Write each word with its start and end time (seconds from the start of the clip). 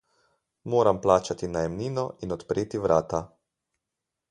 Moram 0.73 1.01
plačati 1.03 1.49
najemnino 1.57 2.07
in 2.27 2.35
odpreti 2.39 2.83
vrata. 2.87 3.23